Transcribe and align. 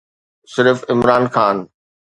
صرف 0.53 0.77
عمران 0.91 1.23
خان. 1.33 1.57